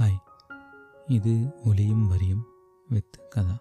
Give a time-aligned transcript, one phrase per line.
[0.00, 0.20] Hi.
[1.06, 2.46] இது ஒலியும் வரியும்
[2.88, 3.58] வித் கதா.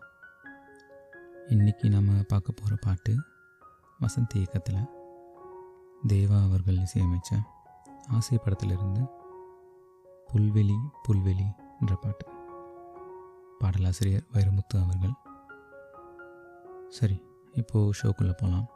[1.47, 3.15] இன்னைக்கு நம்ம பார்க்க போகிற பாட்டு
[4.01, 4.85] வசந்த் இயக்கத்தில்
[6.07, 7.41] தேவா அவர்கள் இசையமைச்ச
[8.07, 9.07] ஆசை படத்திலிருந்து
[10.33, 10.77] புல்வெளி
[11.07, 11.45] புல்வெளி
[11.79, 12.27] என்ற பாட்டு.
[13.59, 15.13] பாடலாசிரியர் வைரமுத்து அவர்கள்.
[16.89, 17.23] சரி
[17.53, 18.69] இப்போது ஷோக்குள்ளே போகலாம்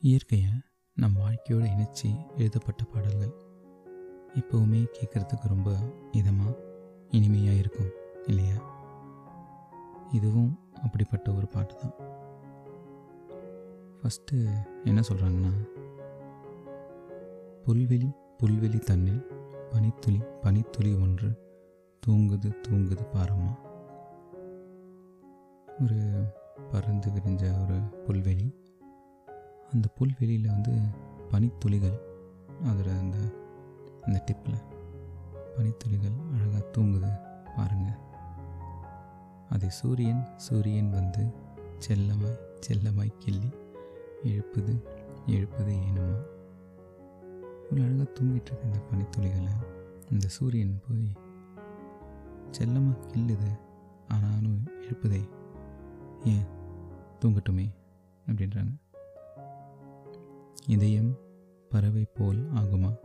[0.00, 0.50] இயற்கையை
[0.94, 3.43] நம் வாழ்க்கையோடு இணைச்சி எழுதப்பட்ட பாடல்கள்.
[4.34, 5.70] இப்போவுமே கேட்குறதுக்கு ரொம்ப
[6.12, 6.56] இதமாக
[7.10, 7.90] இனிமையாக இருக்கும்
[8.26, 8.56] இல்லையா?
[10.12, 11.94] இதுவும் அப்படிப்பட்ட ஒரு பாட்டு தான்.
[14.00, 14.52] ஃபஸ்ட்டு
[14.84, 15.68] என்ன சொல்கிறாங்கன்னா
[17.64, 19.26] புல்வெளி புல்வெளி தன்னில்
[19.70, 21.28] பனித்துளி பனித்துளி ஒன்று
[22.06, 23.54] தூங்குது தூங்குது பாரம்மா.
[25.82, 26.24] ஒரு
[26.70, 27.74] பறந்து விரிஞ்ச ஒரு
[28.06, 28.54] புல்வெளி.
[29.72, 30.72] அந்த புல்வெளியில் வந்து
[31.30, 31.98] பனித்துளிகள்
[32.64, 33.18] அதில் அந்த
[34.06, 34.62] அந்த டிப்பில்
[35.56, 37.10] பனித்துளிகள் அழகாக தூங்குது
[37.56, 37.98] பாருங்கள்
[39.50, 41.32] அதை சூரியன் சூரியன் வந்து
[41.78, 43.48] செல்லமாய் செல்லமாய் கிள்ளி
[44.24, 44.82] எழுப்புது
[45.26, 46.32] எழுப்புது ஏனுமா
[47.70, 49.52] இவ்வளோ அழகாக தூங்கிட்டு இருக்க இந்த பனித்துளிகளை.
[50.10, 51.12] இந்த சூரியன் போய்
[52.50, 53.60] செல்லமாக கிள்ளுது
[54.08, 55.28] ஆனாலும் எழுப்புதே.
[56.24, 56.44] ஏன்?
[57.20, 57.70] தூங்கட்டுமே
[58.26, 58.76] அப்படின்றாங்க.
[60.66, 61.16] இதயம்
[61.68, 62.96] பறவை போல் ஆகுமா?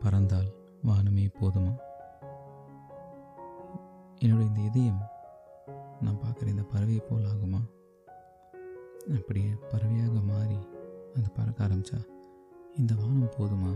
[0.00, 0.50] பறந்தால்
[0.82, 1.72] வானமே போதுமா?
[4.18, 5.02] என்னுடைய இந்த இதயம்
[6.00, 7.60] நான் பார்க்குற இந்த பறவையை போல் ஆகுமா?
[9.14, 10.58] அப்படியே பறவையாக மாறி
[11.14, 11.98] அந்த பறக்க ஆரம்பித்தா
[12.76, 13.72] இந்த வானம் போதுமா?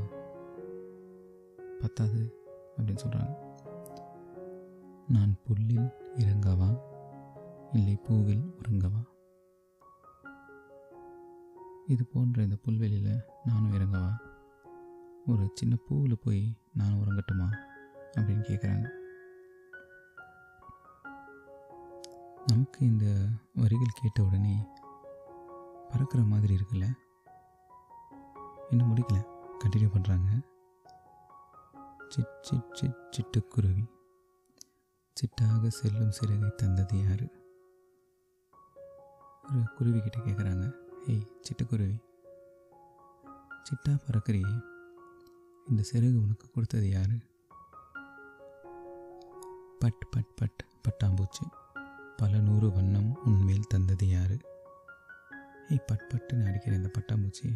[1.80, 2.38] பத்தாது
[2.76, 3.34] அப்படின்னு சொல்கிறாங்க
[5.08, 6.80] நான் புல்லில் இறங்கவா?
[7.72, 9.02] இல்லை பூவில் உறங்கவா?
[11.86, 13.91] இது போன்ற இந்த புல்வெளியில் நானும் இறங்க
[15.26, 17.48] ஒரு சின்ன பூவில் போய் நான் உறங்கட்டுமா
[18.16, 18.88] அப்படின்னு கேட்குறாங்க
[22.46, 24.66] நமக்கு இந்த வரிகள் கேட்ட உடனே
[25.88, 26.96] பறக்கிற மாதிரி இருக்குல்ல?
[28.70, 29.26] இன்னும் முடிக்கல.
[29.58, 30.42] கண்டினியூ பண்ணுறாங்க
[32.08, 33.90] சிட் சிட் சிட் சிட்டுக்குருவி.
[35.16, 37.30] சிட்டாக செல்லும் சிறகை தந்தது யாரு?
[39.42, 40.74] ஒரு குருவி கிட்ட கேட்குறாங்க
[41.06, 42.02] ஏய் சிட்டுக்குருவி.
[43.62, 44.71] சிட்டா பறக்கிறியே.
[45.68, 47.16] இந்த சிறகு உனக்கு கொடுத்தது யாரு?
[49.78, 51.44] பட் பட் பட் பட்டாம்பூச்சி
[52.16, 54.38] பல நூறு வண்ணம் உன்மேல் தந்தது யாரு?
[55.68, 57.54] ஏய் பட் பட்டுன்னு அடிக்கிற இந்த பட்டாம்பூச்சி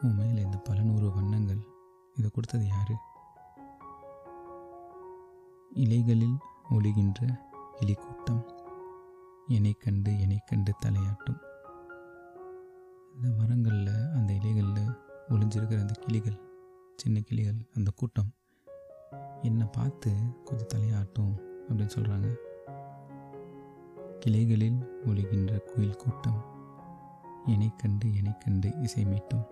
[0.00, 1.60] உன் மேலே இந்த பல நூறு வண்ணங்கள்
[2.16, 2.96] இதை கொடுத்தது யாரு?
[5.74, 6.38] இலைகளில்
[6.70, 7.40] ஒளிகின்ற
[7.80, 8.50] கிளிக்கூட்டம்
[9.46, 11.40] என்னை கண்டு என்னை கண்டு தலையாட்டும்.
[13.14, 16.38] இந்த மரங்களில் அந்த இலைகளில் ஒளிஞ்சிருக்கிற அந்த கிளிகள்
[16.96, 18.34] சின்ன கிளிகள் அந்த கூட்டம்
[19.42, 20.12] என்னை பார்த்து
[20.44, 21.32] கொஞ்சம் தலையாட்டும்
[21.68, 22.28] அப்படின்னு சொல்கிறாங்க
[24.20, 26.54] கிளைகளில் ஒளிகின்ற குயில் கூட்டம்
[27.46, 29.44] என்னை கண்டு என்னை கண்டு இசை மீட்டும்.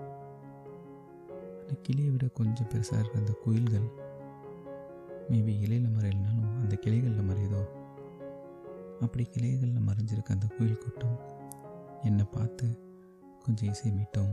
[1.61, 3.87] அந்த கிளியை விட கொஞ்சம் பெருசாக இருக்கிற அந்த குயில்கள்
[5.29, 7.63] மேபி இலையில் மறையிலனாலும் அந்த கிளைகளில் மறையுதோ?
[9.01, 11.21] அப்படி கிளைகளில் மறைஞ்சிருக்க அந்த குயில் கூட்டம்
[12.03, 12.67] என்னை பார்த்து
[13.45, 14.33] கொஞ்சம் இசை மீட்டும்.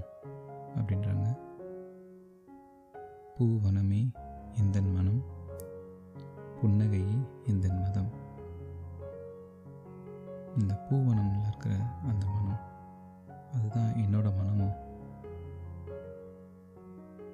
[0.76, 1.28] அப்படின்றாங்க.
[3.38, 4.02] பூவனமே
[4.59, 5.22] எந்தன் மனம்
[6.62, 8.12] புன்னகையே எந்தன் மதம்.
[10.58, 11.74] இந்த பூவனமில் இருக்கிற
[12.08, 12.62] அந்த மனம்
[13.54, 14.76] அதுதான் என்னோட மனமும்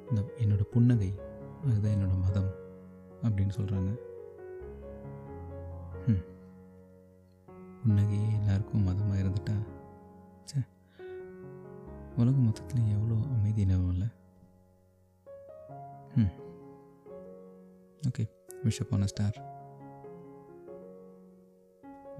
[0.09, 1.09] இந்த என்னோட புன்னகை
[1.65, 2.49] அதுதான் என்னோட மதம்
[3.23, 3.91] அப்படின்னு சொல்கிறாங்க
[7.81, 9.55] புன்னகையே எல்லாருக்கும் மதமாக இருந்துட்டா
[12.17, 14.05] உலக மொத்தத்தில் எவ்வளோ அமைதி நிலவும்ல
[16.15, 16.33] ம்
[18.07, 18.23] ஓகே
[18.63, 19.37] விஷ போன ஸ்டார்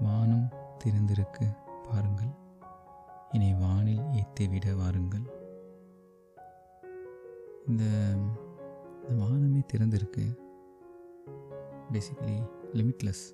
[0.00, 0.46] வானம்
[0.84, 1.46] திறந்திருக்கு
[1.86, 2.30] பாருங்கள்.
[3.32, 5.24] இனி வானில் ஏற்றி விட வாருங்கள்.
[7.66, 7.84] இந்த
[9.00, 10.24] இந்த வானமே திறந்திருக்கு.
[11.92, 12.36] பேசிக்கலி
[12.72, 13.24] லிமிட்லெஸ்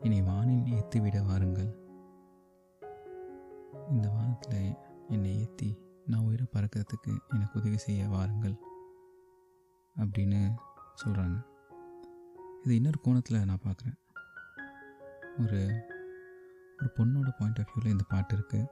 [0.00, 1.70] இனி வானில் ஏற்றி விட வாருங்கள்.
[3.90, 4.78] இந்த வானத்தில்
[5.08, 8.56] என்னை ஏற்றி நான் உயிரை பறக்கிறதுக்கு எனக்கு உதவி செய்ய வாருங்கள்
[9.96, 10.54] அப்படின்னு
[11.04, 11.46] சொல்கிறாங்க
[12.62, 13.98] இது இன்னொரு கோணத்தில் நான் பார்க்குறேன்
[15.38, 15.60] ஒரு
[16.78, 18.66] ஒரு பொண்ணோட பாயிண்ட் ஆஃப் வியூவில் இந்த பாட்டு இருக்குது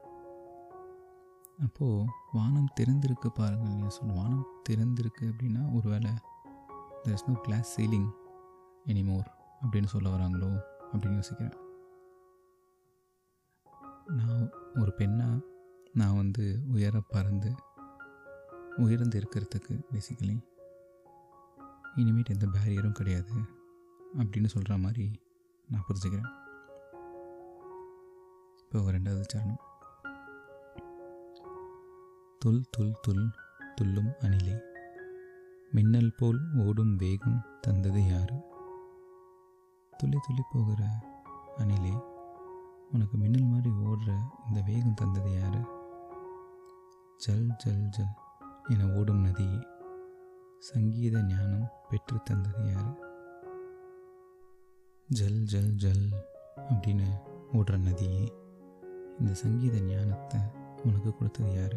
[1.62, 6.10] அப்போது வானம் திறந்திருக்கு பாருங்கள் நீங்கள் சொல்லணும் வானம் திறந்திருக்கு அப்படின்னா ஒரு வேளை
[7.04, 8.10] there is no glass ceiling
[8.86, 9.28] anymore
[9.60, 10.60] அப்படின்னு சொல்ல வராங்களோ
[10.92, 11.56] அப்படின்னு யோசிக்கிறேன்.
[14.06, 15.54] நான் ஒரு பெண்ணாக
[15.96, 17.54] நான் வந்து உயர பறந்து
[18.76, 20.40] உயர்ந்து இருக்கிறதுக்கு பேசிக்கலி
[21.94, 23.32] இனிமேட் எந்த பேரியரும் கிடையாது
[24.18, 25.20] அப்படின்னு சொல்கிற மாதிரி
[25.68, 26.30] நான் புரிஞ்சுக்கிறேன்.
[28.58, 29.56] இப்போ ரெண்டாவது சரணம்.
[32.38, 33.30] துல் துல் துல்
[33.74, 34.58] துல்லும் அணிலே.
[35.70, 38.40] மின்னல் போல் ஓடும் வேகம் தந்தது யாரு?
[39.96, 40.84] துள்ளி துள்ளி போகிற
[41.56, 41.96] அணிலே.
[42.92, 45.75] உனக்கு மின்னல் மாதிரி ஓடுற இந்த வேகம் தந்தது யாரு?
[47.20, 48.14] ஜல் ஜல் ஜல்
[48.68, 49.58] என ஓடும் நதியே
[50.58, 52.92] சங்கீத ஞானம் பெற்று தந்தது யார்?
[55.10, 56.06] ஜல் ஜல் ஜல்
[56.56, 57.08] அப்படின்னு
[57.52, 58.24] ஓடுற நதியே
[59.18, 60.40] இந்த சங்கீத ஞானத்தை
[60.84, 61.76] உனக்கு கொடுத்தது யார்?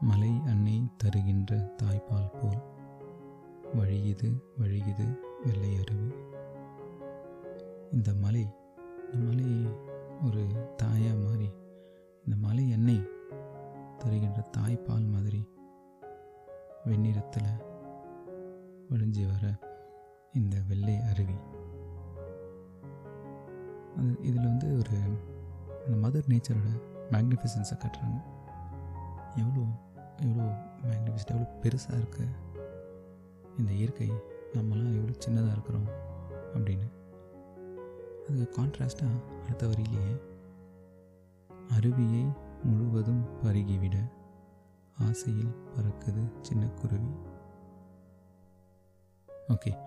[0.00, 2.62] மலை அன்னை தருகின்ற தாய்ப்பால் போல்
[3.74, 5.06] வழியுது வழியுது
[5.44, 6.10] வெள்ளை அருவி.
[7.92, 8.44] இந்த மலை
[9.12, 9.48] இந்த மலை
[10.22, 10.42] ஒரு
[10.76, 11.48] தாயாக மாறி
[12.26, 13.08] இந்த மலை எண்ணெய்
[13.98, 15.48] தருகின்ற தாய்ப்பால் மாதிரி
[16.86, 17.50] வெண்ணிறத்தில்
[18.90, 19.58] விழிஞ்சி வர
[20.32, 21.36] இந்த வெள்ளை அருவி.
[23.96, 24.98] அது இதில் வந்து ஒரு
[25.86, 26.68] அந்த மதர் நேச்சரோட
[27.10, 28.20] மேக்னிஃபிசன்ஸை கட்டுறாங்க.
[29.36, 29.66] எவ்வளோ
[30.20, 30.48] எவ்வளோ
[30.82, 32.26] மேக்னிஃபிசன்ட் எவ்வளோ பெருசாக இருக்கு.
[33.58, 34.10] இந்த இயற்கை
[34.52, 35.88] நம்மளாம் எவ்வளோ சின்னதாக இருக்கிறோம்
[36.54, 36.88] அப்படின்னு.
[38.28, 40.32] அதுக்கு கான்ட்ராஸ்டாக அடுத்த வரியிலேயே
[41.70, 44.10] அருவியை முழுவதும் பருகிவிட
[44.98, 47.10] ஆசையில் பறக்குது சின்ன குருவி.
[49.48, 49.78] ஓகே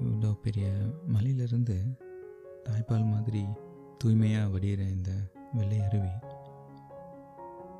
[0.00, 0.72] இவ்வளோ பெரிய
[1.06, 1.98] மலையிலிருந்து
[2.64, 3.44] தாய்ப்பால் மாதிரி
[3.98, 5.10] தூய்மையாக வடிகிற இந்த
[5.52, 6.10] வெள்ளை அருவி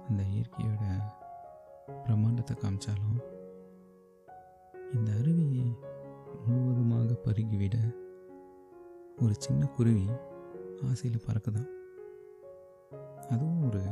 [0.08, 0.84] அந்த இயற்கையோட
[1.88, 3.18] பிரம்மாண்டத்தை காமிச்சாலும்
[4.92, 5.76] இந்த அருவியை
[6.46, 7.94] முழுவதுமாக பருகிவிட
[9.18, 10.08] ஒரு சின்ன குருவி
[10.82, 11.82] ஆசையில் பறக்குதான்.
[13.32, 13.82] அதுவும் ஒரு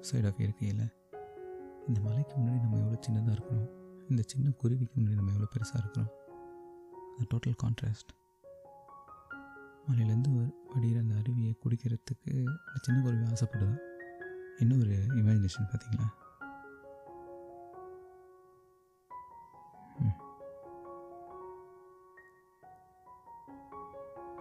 [0.00, 0.84] சைட் ஆஃப் இயற்கையில்
[1.88, 3.66] இந்த மலைக்கு முன்னாடி நம்ம எவ்வளோ சின்னதாக இருக்கிறோம்
[4.08, 6.12] இந்த சின்ன குருவிக்கு முன்னாடி நம்ம எவ்வளோ பெருசாக இருக்கிறோம்
[7.08, 8.12] அந்த டோட்டல் கான்ட்ராஸ்ட்
[9.88, 10.30] மலையிலேருந்து
[10.74, 13.80] வடிகிற அந்த அருவியை குடிக்கிறதுக்கு அந்த சின்ன குருவி ஆசைப்படுதான்.
[14.58, 16.10] இன்னும் ஒரு இமேஜினேஷன் பார்த்தீங்களா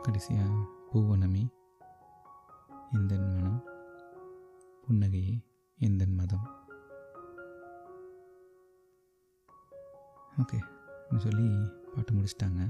[0.06, 0.54] கடைசியாக
[0.92, 1.44] பூவனமி
[2.92, 3.62] எந்த மனம்.
[4.86, 5.34] புன்னகையே
[5.80, 6.48] எந்தன் மதம்?
[10.42, 10.60] ஓகே
[11.26, 11.48] சொல்லி
[11.94, 12.62] பாட்டு முடிச்சிட்டாங்க.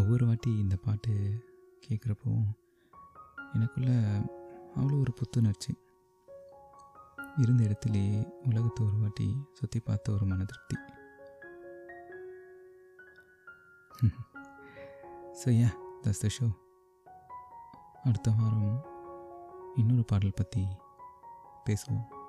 [0.00, 1.12] ஒவ்வொரு வாட்டி இந்த பாட்டு
[1.86, 2.32] கேட்குறப்போ
[3.54, 3.90] எனக்குள்ள
[4.78, 5.72] அவ்வளோ ஒரு புத்துணர்ச்சி.
[7.42, 8.04] இருந்த இடத்திலே
[8.48, 9.26] உலகத்தை ஒரு வாட்டி
[9.58, 10.76] சுற்றி பார்த்த ஒரு மன திருப்தி
[15.40, 16.46] ஸோ ஏன் தஸ் த ஷோ
[18.08, 18.72] அடுத்த வாரம்
[19.76, 20.66] இன்னொரு பாடல் பற்றி
[21.64, 22.19] பேசுவோம்.